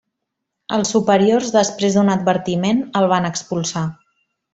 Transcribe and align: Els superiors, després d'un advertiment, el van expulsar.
Els 0.77 0.93
superiors, 0.93 1.51
després 1.57 1.97
d'un 1.97 2.09
advertiment, 2.17 2.81
el 3.03 3.07
van 3.13 3.29
expulsar. 3.31 3.85